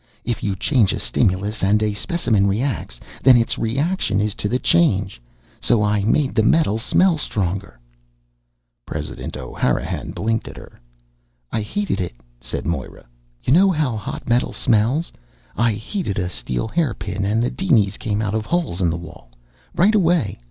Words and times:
"If 0.25 0.41
you 0.41 0.55
change 0.55 0.93
a 0.93 0.99
stimulus 0.99 1.61
and 1.61 1.83
a 1.83 1.93
specimen 1.93 2.47
reacts, 2.47 2.99
then 3.21 3.37
its 3.37 3.59
reaction 3.59 4.19
is 4.19 4.33
to 4.33 4.49
the 4.49 4.57
change. 4.57 5.21
So 5.59 5.83
I 5.83 6.03
made 6.03 6.33
the 6.33 6.41
metal 6.41 6.79
smell 6.79 7.19
stronger." 7.19 7.79
President 8.87 9.37
O'Hanrahan 9.37 10.09
blinked 10.09 10.47
at 10.47 10.57
her. 10.57 10.79
"I... 11.51 11.61
heated 11.61 12.01
it," 12.01 12.15
said 12.39 12.65
Moira. 12.65 13.05
"You 13.43 13.53
know 13.53 13.69
how 13.69 13.95
hot 13.95 14.27
metal 14.27 14.53
smells. 14.53 15.11
I 15.55 15.73
heated 15.73 16.17
a 16.17 16.29
steel 16.29 16.67
hairpin 16.67 17.23
and 17.23 17.43
the 17.43 17.51
dinies 17.51 17.97
came 17.99 18.23
out 18.23 18.33
of 18.33 18.47
holes 18.47 18.81
in 18.81 18.89
the 18.89 18.97
wall, 18.97 19.29
right 19.75 19.93
away! 19.93 20.39